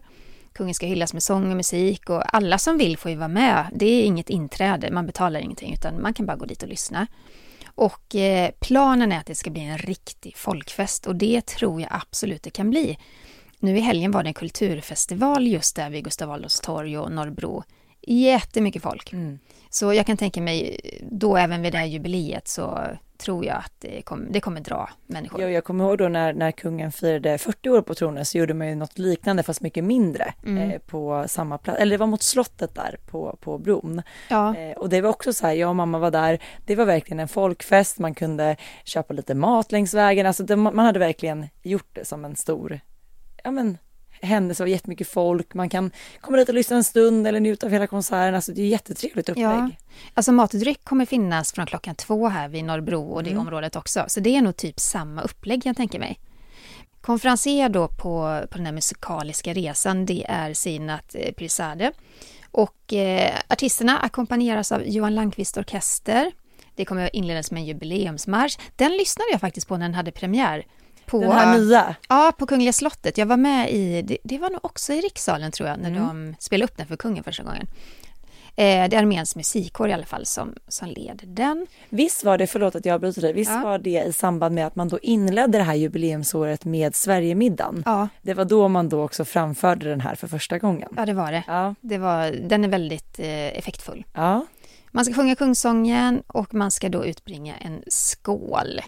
[0.54, 3.66] Kungen ska hyllas med sång och musik och alla som vill får ju vara med.
[3.76, 7.08] Det är inget inträde, man betalar ingenting utan man kan bara gå dit och lyssna.
[7.66, 11.90] Och eh, planen är att det ska bli en riktig folkfest och det tror jag
[11.94, 12.98] absolut det kan bli.
[13.63, 17.63] Nu i helgen var det en kulturfestival just där vid Gustav Adolfs torg och Norrbro.
[18.08, 19.13] Jättemycket folk.
[19.13, 19.39] Mm.
[19.69, 20.80] Så jag kan tänka mig,
[21.12, 22.80] då även vid det här jubileet så
[23.17, 25.41] tror jag att det, kom, det kommer dra människor.
[25.41, 28.54] Ja, jag kommer ihåg då när, när kungen firade 40 år på tronen så gjorde
[28.54, 30.71] man ju något liknande fast mycket mindre Mm.
[30.71, 34.02] eh, på samma plats, eller det var mot slottet där på, på bron.
[34.30, 34.56] Ja.
[34.58, 37.19] Eh, och det var också så här, jag och mamma var där, det var verkligen
[37.19, 41.89] en folkfest, man kunde köpa lite mat längs vägen, alltså det, man hade verkligen gjort
[41.93, 42.80] det som en stor,
[43.43, 43.77] ja men
[44.21, 47.65] händelse, det var jättemycket folk, man kan komma dit och lyssna en stund eller njuta
[47.65, 49.45] av hela konserten, alltså det är jättetrevligt upplägg.
[49.45, 49.69] Ja,
[50.13, 53.41] alltså mat och dryck kommer finnas från klockan två här vid Norrbro och det Mm.
[53.41, 54.06] området också.
[54.08, 56.19] Så det är nog typ samma upplägg jag tänker mig.
[57.01, 61.91] Konferenser då på, på den här musikaliska resan, det är Sinat eh, Pirzadeh.
[62.51, 66.32] Och eh, artisterna ackompanjeras av Johan Landqvist Orkester.
[66.75, 68.58] Det kommer att inledas med en jubileumsmarsch.
[68.75, 70.65] Den lyssnade jag faktiskt på när den hade premiär.
[71.12, 73.17] På, Den här nya, Ja, på Kungliga slottet.
[73.17, 76.08] Jag var med i, det, det var nog också i rikssalen tror jag, när Mm.
[76.08, 77.67] de spelade upp den för kungen första gången.
[78.56, 81.67] Eh, det är arméns musikkår i alla fall som, som leder den.
[81.89, 83.62] Visst var det, förlåt att jag avbryter dig, visst Ja.
[83.63, 87.84] var det i samband med att man då inledde det här jubileumsåret med Sverigemiddagen?
[87.86, 90.89] Ja, Det var då man då också framförde den här för första gången.
[90.97, 91.43] ja det var det.
[91.47, 94.06] Ja, det var, den är väldigt eh, effektfull.
[94.13, 94.45] ja.
[94.93, 98.82] Man ska sjunga kungsången och man ska då utbringa en skål.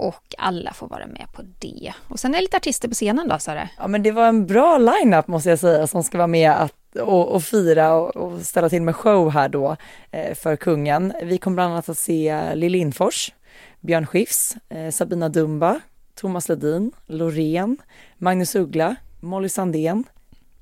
[0.00, 1.92] Och alla får vara med på det.
[2.08, 3.70] Och sen är det lite artister på scenen då, sa det.
[3.78, 6.96] ja men det var en bra line-up måste jag säga som ska vara med att,
[6.96, 9.76] och, och fira och, och ställa till med show här då
[10.10, 11.12] eh, för kungen.
[11.22, 13.32] Vi kommer bland annat att se Lill Lindfors,
[13.80, 15.80] Björn Skifs, eh, Sabina Dumba,
[16.14, 17.76] Thomas Ledin, Loreen,
[18.18, 20.04] Magnus Uggla, Molly Sandén,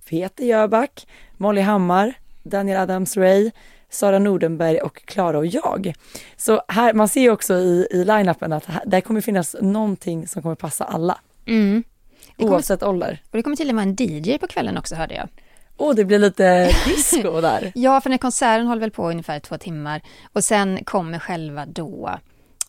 [0.09, 3.51] Peter Jöback, Molly Hammar, Daniel Adams-Ray,
[3.90, 5.94] Sara Nordenberg och Klara och jag.
[6.37, 10.29] Så här, man ser ju också i, i line-upen att här, där kommer finnas någonting
[10.29, 11.85] som kommer passa alla, Mm.
[12.37, 13.22] Det kommer, oavsett ålder.
[13.31, 15.29] och det kommer till och med en DJ på kvällen också, hörde jag.
[15.77, 17.72] Och det blir lite disco där.
[17.74, 20.03] Ja, för den här konserten håller väl på ungefär två timmar.
[20.33, 22.18] Och sen kommer själva då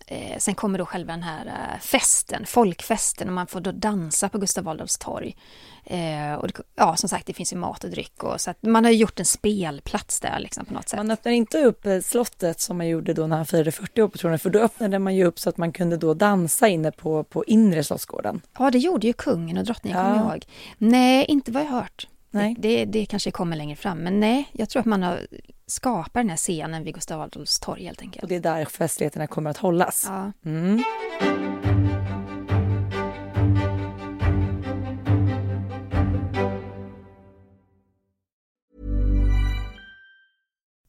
[0.09, 4.29] eh, Sen kommer då själva den här eh, festen, folkfesten, och man får då dansa
[4.29, 5.35] på Gustav Adolfs torg.
[5.85, 8.61] Eh, och det, ja, som sagt, det finns ju mat och dryck och så att
[8.63, 10.97] man har ju gjort en spelplats där liksom på något sätt.
[10.97, 14.07] Man öppnar inte upp eh, slottet som man gjorde då när han firade 40 år
[14.07, 16.91] på tronen, för då öppnade man ju upp så att man kunde då dansa inne
[16.91, 18.41] på, på inre slottsgården.
[18.57, 20.03] Ja, det gjorde ju kungen och drottningen, Ja.
[20.05, 20.45] kommer jag ihåg.
[20.77, 22.07] Nej, inte vad jag hört.
[22.31, 22.55] Nej.
[22.59, 25.19] Det, det, det kanske kommer längre fram, men nej, jag tror att man har
[25.69, 28.23] skapat den här scenen vid Gustav Adolfs torg helt enkelt.
[28.23, 30.05] Och det är där festligheterna kommer att hållas.
[30.07, 30.31] Ja.
[30.45, 30.83] Mm.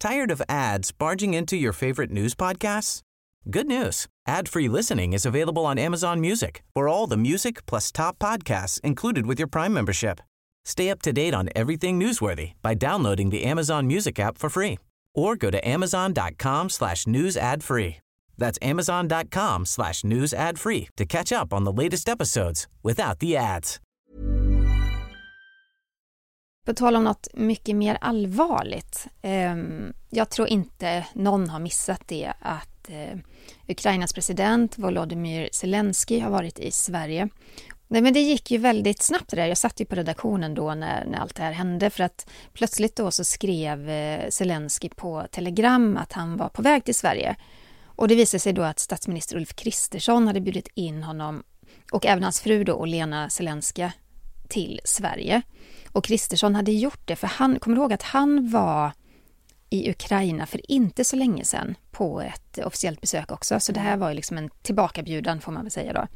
[0.00, 3.02] Tired of ads barging into your favorite news podcasts?
[3.44, 4.06] Good news.
[4.26, 9.26] Ad-free listening is available on Amazon Music for all the music plus top podcasts included
[9.26, 10.20] with your Prime membership.
[10.70, 14.78] Stay up to date on everything newsworthy by downloading the Amazon Music app for free
[15.14, 17.96] or go to amazon.com slash news ad free.
[18.38, 23.36] That's amazon.com slash news ad free to catch up on the latest episodes without the
[23.36, 23.80] ads.
[26.66, 29.06] På tal om något mycket mer allvarligt.
[29.22, 33.18] ehm, jag tror inte någon har missat det att eh,
[33.68, 37.28] Ukrainas president Volodymyr Zelensky har varit i Sverige.
[37.92, 39.46] Nej, men det gick ju väldigt snabbt det där.
[39.46, 42.96] Jag satt ju på redaktionen då när, när allt det här hände för att plötsligt
[42.96, 47.36] då så skrev eh, Zelensky på telegram att han var på väg till Sverige.
[47.84, 51.42] Och det visade sig då att statsminister Ulf Kristersson hade bjudit in honom
[51.92, 53.92] och även hans fru då, Lena Zelenska,
[54.48, 55.42] till Sverige.
[55.92, 58.92] Och Kristersson hade gjort det, för han, kommer du ihåg att han var
[59.70, 63.60] i Ukraina för inte så länge sedan på ett officiellt besök också.
[63.60, 66.06] Så det här var ju liksom en tillbakabjudan får man väl säga då.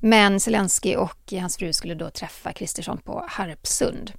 [0.00, 4.12] Men Zelensky och hans fru skulle då träffa Kristersson på Harpsund.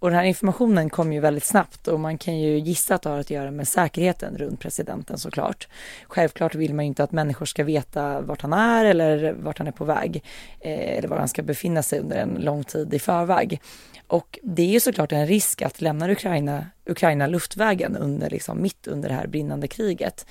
[0.00, 3.10] Och den här informationen kom ju väldigt snabbt och man kan ju gissa att det
[3.10, 5.68] har att göra med säkerheten runt presidenten såklart.
[6.06, 9.66] Självklart vill man ju inte att människor ska veta vart han är eller vart han
[9.66, 10.24] är på väg
[10.60, 13.60] eh, eller var han ska befinna sig under en lång tid i förväg.
[14.08, 18.86] Och det är ju såklart en risk att lämna Ukraina, Ukraina luftvägen under, liksom, mitt
[18.86, 20.26] under det här brinnande kriget.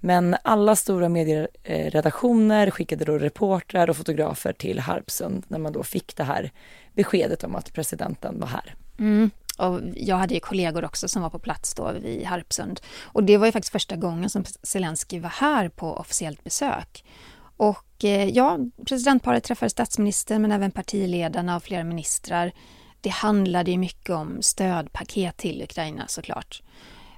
[0.00, 6.16] Men alla stora medieredaktioner skickade då reportrar och fotografer till Harpsund när man då fick
[6.16, 6.52] det här
[6.94, 8.74] beskedet om att presidenten var här.
[8.98, 9.30] Mm.
[9.58, 12.80] Och jag hade ju kollegor också som var på plats då vid Harpsund.
[13.02, 17.04] Och det var ju faktiskt första gången som Zelensky var här på officiellt besök.
[17.56, 22.52] Och eh, ja, presidentparet träffade statsministern men även partiledarna och flera ministrar.
[23.00, 26.62] Det handlade ju mycket om stödpaket till Ukraina såklart.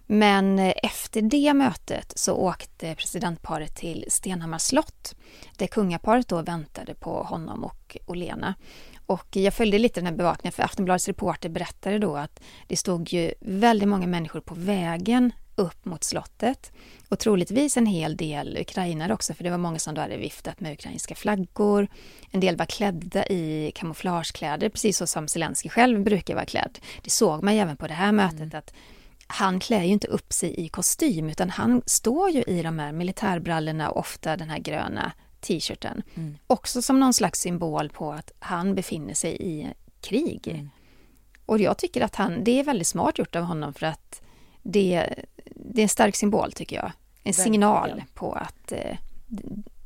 [0.07, 5.15] Men eh, efter det mötet så åkte presidentparet till Stenhammars slott
[5.57, 8.55] där kungaparet då väntade på honom och Olena.
[9.07, 13.13] Och jag följde lite den här bevakningen för Aftonbladets reporter berättade då att det stod
[13.13, 16.73] ju väldigt många människor på vägen upp mot slottet
[17.09, 20.61] och troligtvis en hel del ukrainare också för det var många som då hade viftat
[20.61, 21.89] med ukrainska flaggor.
[22.31, 26.79] En del var klädda i kamouflagekläder precis så som Zelensky själv brukar vara klädd.
[27.03, 28.59] Det såg man ju även på det här mötet mm.
[28.59, 28.75] att
[29.27, 32.93] han klär ju inte upp sig i kostym utan han står ju i de här
[32.93, 36.03] militärbrallorna och ofta den här gröna t-shirten.
[36.15, 36.39] Mm.
[36.47, 39.69] Också som någon slags symbol på att han befinner sig i
[40.01, 40.49] krig.
[40.49, 40.71] Mm.
[41.47, 44.23] Och jag tycker att han, det är väldigt smart gjort av honom för att
[44.63, 46.85] det, det är en stark symbol tycker jag.
[46.85, 46.93] En
[47.25, 47.45] Verkligen.
[47.45, 48.97] signal på att eh,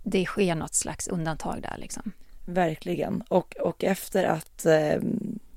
[0.02, 2.12] det sker något slags undantag där liksom.
[2.44, 3.22] Verkligen.
[3.28, 4.98] Och, och efter att eh,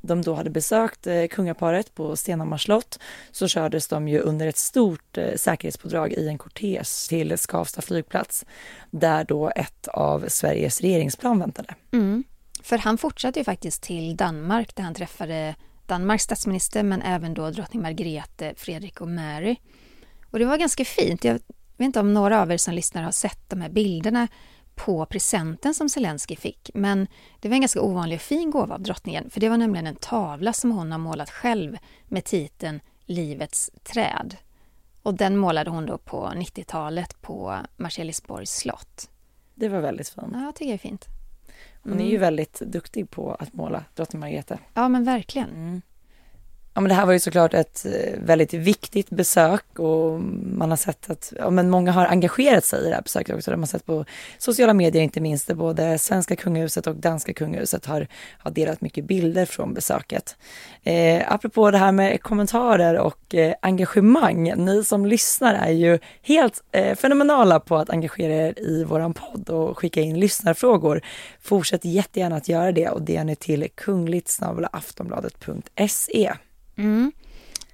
[0.02, 3.00] de då hade besökt eh, kungaparet på Stenhammars slott
[3.32, 8.46] så kördes de ju under ett stort eh, säkerhetspådrag i en kortege till Skavsta flygplats
[8.92, 11.76] där då ett av Sveriges regeringsplan väntade.
[11.92, 12.24] Mm.
[12.64, 17.50] För han fortsatte ju faktiskt till Danmark där han träffade Danmarks statsminister men även då
[17.50, 19.56] drottning Margrethe, Fredrik och Mary.
[20.32, 21.24] Och det var ganska fint.
[21.24, 24.28] Jag vet inte om några av er som lyssnar har sett de här bilderna
[24.76, 26.72] på presenten som Zelensky fick.
[26.74, 27.08] Men
[27.40, 29.96] det var en ganska ovanlig och fin gåva av drottningen, för det var nämligen en
[29.96, 34.36] tavla som hon har målat själv med titeln Livets träd.
[35.02, 39.10] Och den målade hon då på 90-talet på Marselisborgs slott.
[39.56, 40.28] Det var väldigt fint.
[40.34, 41.06] Ja, jag tycker det är fint.
[41.84, 42.22] Hon är ju mm.
[42.22, 44.58] väldigt duktig på att måla, drottning Margrethe.
[44.74, 45.50] Ja, men verkligen.
[45.50, 45.82] Mm.
[46.80, 50.22] Ja, men det här var ju såklart ett eh, väldigt viktigt besök och
[50.54, 53.52] man har sett att ja, men många har engagerat sig i det här besöket också.
[53.52, 54.06] Det har man sett på
[54.38, 59.06] sociala medier inte minst, där både svenska kungahuset och danska kungahuset har, har delat mycket
[59.06, 60.36] bilder från besöket.
[60.84, 66.64] Eh, apropå det här med kommentarer och eh, engagemang, ni som lyssnar är ju helt
[66.72, 71.02] eh, fenomenala på att engagera er i våran podd och skicka in lyssnarfrågor.
[71.42, 74.40] Fortsätt jättegärna att göra det och det är ni till kungligt
[74.72, 76.34] aftonbladet.se.
[76.80, 77.12] Mm.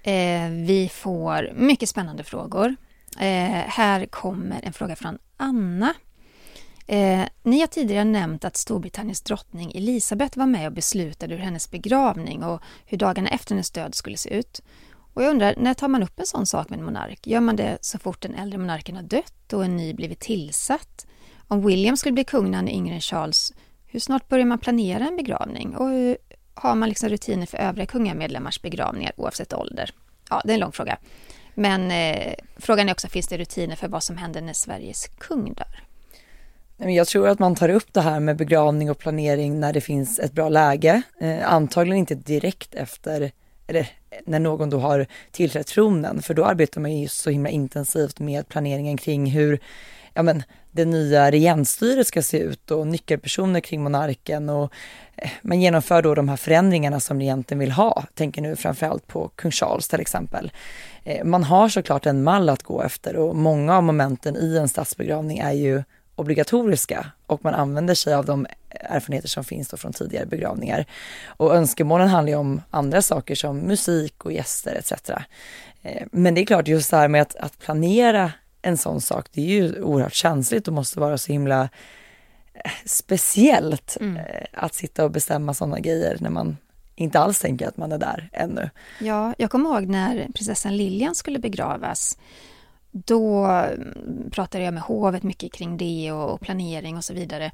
[0.04, 2.76] Eh, vi får mycket spännande frågor.
[3.20, 5.94] Eh, här kommer en fråga från Anna.
[6.88, 11.72] Eh, ni har tidigare nämnt att Storbritanniens drottning Elisabeth var med och beslutade hur hennes
[11.72, 14.62] begravning och hur dagarna efter hennes död skulle se ut.
[15.14, 17.28] Och jag undrar, när tar man upp en sån sak med en monark?
[17.28, 21.08] Gör man det så fort den äldre monarken har dött och en ny blivit tillsatt?
[21.48, 23.54] Om William skulle bli kung när han är yngre än Charles,
[23.86, 25.76] hur snart börjar man planera en begravning?
[25.76, 26.18] Och hur,
[26.56, 29.92] har man liksom rutiner för övriga kungamedlemmars begravningar oavsett ålder?
[30.30, 30.98] Ja, det är en lång fråga.
[31.54, 35.54] Men eh, frågan är också, finns det rutiner för vad som händer när Sveriges kung
[35.54, 35.84] dör?
[36.78, 40.20] Jag tror att man tar upp det här med begravning och planering när det finns
[40.20, 41.02] ett bra läge.
[41.22, 43.32] Eh, antagligen inte direkt efter,
[43.68, 43.90] eller
[44.26, 48.48] när någon då har tillträtt tronen, för då arbetar man ju så himla intensivt med
[48.48, 49.60] planeringen kring hur
[50.14, 50.44] ja men,
[50.76, 54.74] det nya regentstyret ska se ut och nyckelpersoner kring monarken och
[55.16, 58.04] eh, man genomför då de här förändringarna som regenten vill ha.
[58.14, 60.52] Tänker nu framförallt på kung Charles till exempel.
[61.04, 64.70] Eh, man har såklart en mall att gå efter och många av momenten i en
[64.70, 65.84] statsbegravning är ju
[66.16, 70.86] obligatoriska och man använder sig av de erfarenheter som finns då från tidigare begravningar.
[71.26, 75.10] Och önskemålen handlar ju om andra saker som musik och gäster etc.
[75.82, 78.32] Eh, men det är klart just det här med att, att planera
[78.66, 81.70] en sån sak, det är ju oerhört känsligt och måste vara så himla
[82.54, 84.18] eh, speciellt mm.
[84.18, 86.58] Eh, att sitta och bestämma sådana grejer när man
[86.96, 88.70] inte alls tänker att man är där ännu.
[89.00, 92.18] Ja, jag kommer ihåg när prinsessan Lilian skulle begravas.
[92.92, 97.52] Då mm, pratade jag med hovet mycket kring det och planering och så vidare.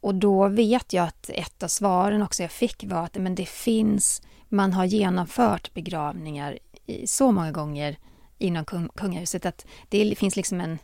[0.00, 3.48] Och då vet jag att ett av svaren också jag fick var att men det
[3.48, 6.58] finns, man har genomfört begravningar
[7.06, 7.96] så många gånger
[8.44, 10.78] inom kung, kungahuset att det finns liksom en,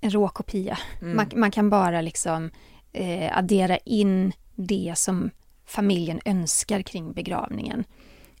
[0.00, 0.78] en rå kopia.
[1.00, 1.16] Mm.
[1.16, 2.50] Man, man, kan bara liksom
[2.92, 5.30] eh, addera in det som
[5.66, 7.84] familjen önskar kring begravningen.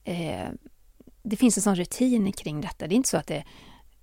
[0.04, 0.48] Eh,
[1.22, 2.86] det finns en sån rutin kring detta.
[2.86, 3.44] Det är inte så att det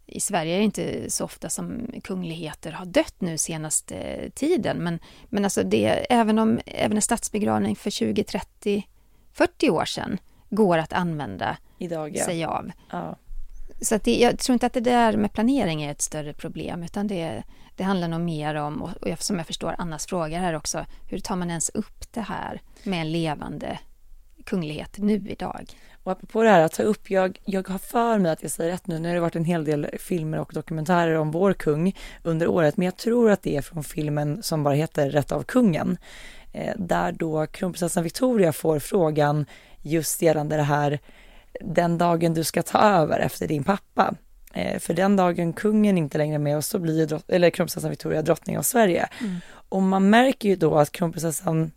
[0.07, 4.99] i Sverige är det inte så ofta som kungligheter har dött nu senaste tiden, men,
[5.29, 8.87] men alltså det, även om även en statsbegravning för 20, 30,
[9.33, 10.17] 40 år sedan
[10.49, 12.25] går att använda Idag, ja.
[12.25, 12.71] sig av.
[12.91, 13.15] Ja.
[13.81, 17.07] Så det, jag tror inte att det där med planering är ett större problem, utan
[17.07, 17.43] det,
[17.75, 21.35] det handlar nog mer om, och, som jag förstår Annas fråga här också, hur tar
[21.35, 23.79] man ens upp det här med en levande
[24.45, 25.65] kunglighet nu idag?
[26.03, 28.71] Och apropå det här att ta upp, jag, jag har för mig att jag säger
[28.71, 31.95] rätt nu, nu har det varit en hel del filmer och dokumentärer om vår kung
[32.23, 35.43] under året, men jag tror att det är från filmen som bara heter Rätt av
[35.43, 35.97] kungen,
[36.53, 39.45] eh, där då kronprinsessan Victoria får frågan
[39.81, 40.99] just gällande det här
[41.61, 44.13] den dagen du ska ta över efter din pappa.
[44.53, 47.89] Eh, för den dagen kungen inte längre är med oss så blir drott- eller kronprinsessan
[47.89, 49.09] Victoria drottning av Sverige.
[49.21, 49.35] Mm.
[49.69, 51.71] Och man märker ju då att kronprinsessan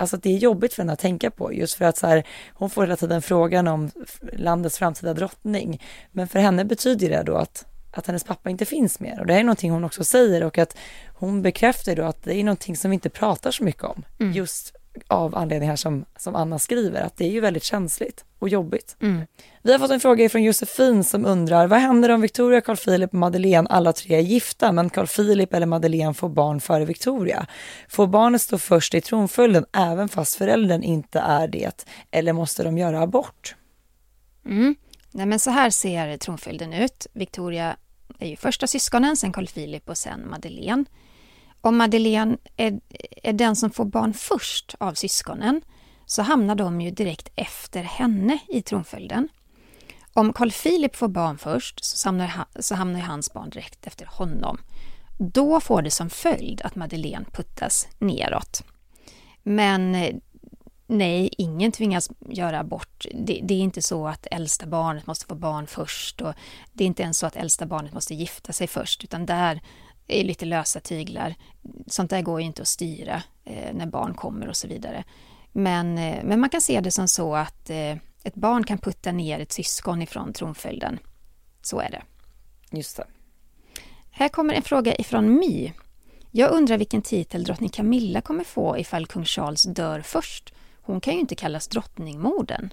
[0.00, 2.24] Alltså att det är jobbigt för henne att tänka på just för att så här,
[2.54, 3.90] hon får hela tiden frågan om
[4.32, 5.82] landets framtida drottning.
[6.12, 9.34] Men för henne betyder det då att, att hennes pappa inte finns mer och det
[9.34, 10.76] är någonting hon också säger och att
[11.14, 14.04] hon bekräftar då att det är någonting som vi inte pratar så mycket om.
[14.20, 14.32] Mm.
[14.32, 18.96] Just av anledningar som, som Anna skriver, att det är ju väldigt känsligt och jobbigt.
[19.00, 19.26] Mm.
[19.62, 23.10] Vi har fått en fråga från Josefin som undrar, vad händer om Victoria, Carl Philip
[23.10, 27.46] och Madeleine alla tre är gifta men Carl Philip eller Madeleine får barn före Victoria?
[27.88, 31.86] Får barnet stå först i tronföljden även fast föräldern inte är det?
[32.10, 33.54] Eller måste de göra abort?
[34.46, 34.74] Mm.
[35.10, 37.06] Nej, men så här ser tronföljden ut.
[37.12, 37.76] Victoria
[38.18, 40.84] är ju första syskonen, sen Carl Philip och sen Madeleine.
[41.60, 42.80] Om Madeleine är,
[43.22, 45.62] är den som får barn först av syskonen
[46.06, 49.28] så hamnar de ju direkt efter henne i tronföljden.
[50.12, 54.06] Om Carl Philip får barn först så hamnar, så hamnar ju hans barn direkt efter
[54.06, 54.58] honom.
[55.18, 58.62] Då får det som följd att Madeleine puttas neråt.
[59.42, 59.96] Men
[60.90, 63.06] Nej, ingen tvingas göra abort.
[63.14, 66.34] Det, det är inte så att äldsta barnet måste få barn först och
[66.72, 69.60] det är inte ens så att äldsta barnet måste gifta sig först utan där
[70.08, 71.34] är lite lösa tyglar.
[71.86, 75.04] Sånt där går ju inte att styra eh, när barn kommer och så vidare.
[75.52, 79.12] Men, eh, men man kan se det som så att eh, ett barn kan putta
[79.12, 80.98] ner ett syskon ifrån tronföljden.
[81.62, 82.02] Så är det.
[82.70, 83.04] Just det.
[84.10, 85.72] Här kommer en fråga ifrån My.
[86.30, 90.54] Jag undrar vilken titel drottning Camilla kommer få ifall kung Charles dör först.
[90.82, 92.70] Hon kan ju inte kallas drottningmodern.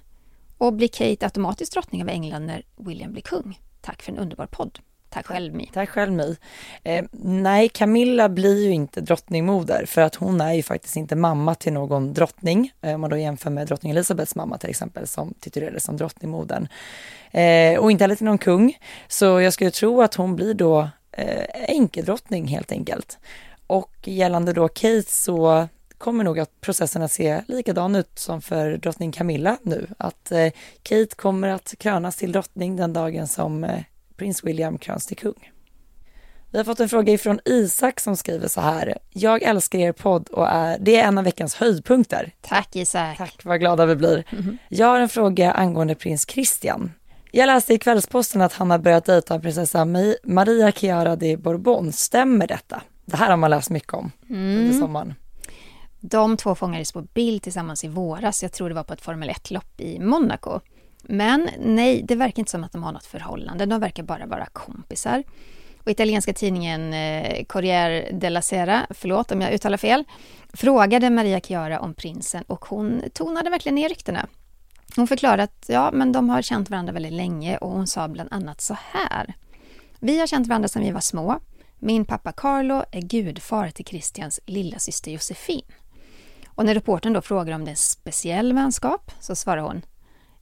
[0.57, 3.59] Och blir Kate automatiskt drottning av England när William blir kung?
[3.81, 4.79] Tack för en underbar podd.
[5.15, 5.69] Tack själv My.
[5.73, 6.35] Tack själv My.
[6.83, 11.55] Eh, nej, Camilla blir ju inte drottningmoder för att hon är ju faktiskt inte mamma
[11.55, 12.71] till någon drottning.
[12.81, 16.67] Eh, om man då jämför med drottning Elisabeths mamma till exempel som titulerades som drottningmodern.
[17.31, 18.77] Eh, och inte heller till någon kung.
[19.07, 23.19] Så jag skulle tro att hon blir då eh, enkedrottning helt enkelt.
[23.67, 28.77] Och gällande då Kate så kommer nog att processen att se likadan ut som för
[28.77, 29.87] drottning Camilla nu.
[29.97, 30.51] Att eh,
[30.83, 33.79] Kate kommer att krönas till drottning den dagen som eh,
[34.17, 35.51] prins William kröns till kung.
[36.51, 38.97] Vi har fått en fråga ifrån Isak som skriver så här.
[39.09, 42.31] Jag älskar er podd och är, det är en av veckans höjdpunkter.
[42.41, 43.17] Tack Isak.
[43.17, 44.23] Tack, vad glada vi blir.
[44.69, 46.91] Jag har en fråga angående prins Christian.
[47.31, 51.91] Jag läste i Kvällsposten att han har börjat dejta prinsessa Ma- Maria Chiara de Bourbon.
[51.91, 52.81] Stämmer detta?
[53.05, 55.13] Det här har man läst mycket om under sommaren.
[55.99, 58.43] De två fångades på bild tillsammans i våras.
[58.43, 60.59] Jag tror det var på ett Formel 1-lopp i Monaco.
[61.07, 63.65] Men nej, det verkar inte som att de har något förhållande.
[63.65, 65.23] De verkar bara vara kompisar.
[65.83, 70.03] Och italienska tidningen eh, Corriere della Sera, förlåt om jag uttalar fel,
[70.53, 74.27] frågade Maria Chiara om prinsen och hon tonade verkligen ner ryktena.
[74.95, 78.33] Hon förklarade att ja, men de har känt varandra väldigt länge och hon sa bland
[78.33, 79.33] annat så här.
[79.99, 81.39] Vi har känt varandra sedan vi var små.
[81.79, 85.65] Min pappa Carlo är gudfar till Christians lilla syster Josefin.
[86.47, 89.81] Och när reportern då frågar om det är en speciell vänskap så svarar hon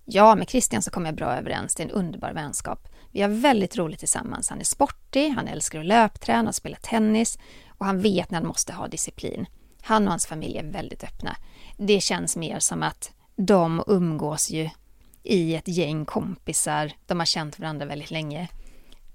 [0.05, 1.75] Ja, med Christian så kommer jag bra överens.
[1.75, 2.87] Det är en underbar vänskap.
[3.11, 4.49] Vi har väldigt roligt tillsammans.
[4.49, 7.37] Han är sportig, han älskar att löpträna och spela tennis
[7.77, 9.45] och han vet när han måste ha disciplin.
[9.81, 11.35] Han och hans familj är väldigt öppna.
[11.77, 14.69] Det känns mer som att de umgås ju
[15.23, 16.91] i ett gäng kompisar.
[17.05, 18.47] De har känt varandra väldigt länge.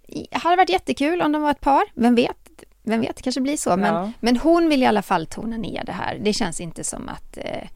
[0.07, 1.82] Det hade varit jättekul om de var ett par.
[1.95, 2.36] Vem vet?
[2.82, 3.76] Vem vet, det kanske blir så.
[3.76, 4.12] Men, Ja.
[4.20, 6.18] men hon vill i alla fall tona ner det här.
[6.24, 7.68] Det känns inte som att eh,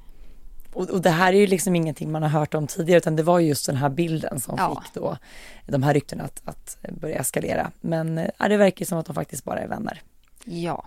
[0.73, 3.23] Och, och det här är ju liksom ingenting man har hört om tidigare utan det
[3.23, 4.83] var just den här bilden som Ja.
[4.85, 5.17] fick då
[5.67, 7.71] de här ryktena att, att börja eskalera.
[7.81, 10.01] Men eh, ja, det verkar som att de faktiskt bara är vänner.
[10.45, 10.85] Ja.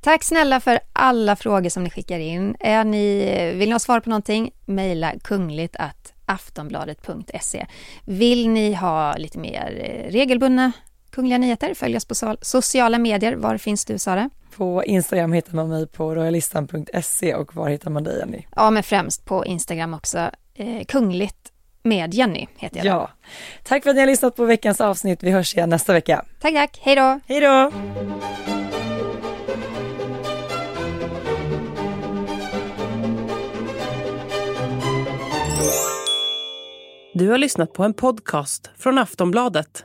[0.00, 2.56] Tack snälla för alla frågor som ni skickar in.
[2.60, 3.24] Är ni,
[3.56, 4.50] vill ni ha svar på någonting?
[4.66, 7.66] Mejla kungligt att aftonbladet.se.
[8.04, 10.72] Vill ni ha lite mer eh, regelbundna
[11.10, 11.74] kungliga nyheter?
[11.74, 13.32] Följ oss på so- sociala medier.
[13.36, 14.30] Var finns du Sara?
[14.56, 18.46] På Instagram hittar man mig på royalistan.se och var hittar man dig Jenny?
[18.56, 20.30] Ja, men främst på Instagram också.
[20.54, 21.52] Eh, kungligt
[21.82, 22.86] med Jenny heter jag.
[22.86, 23.10] Ja.
[23.64, 25.22] Tack för att ni har lyssnat på veckans avsnitt.
[25.22, 26.24] Vi hörs igen nästa vecka.
[26.40, 26.78] Tack, tack.
[26.82, 27.20] Hej då!
[27.26, 27.70] Hej då!
[37.14, 39.84] Du har lyssnat på en podcast från Aftonbladet.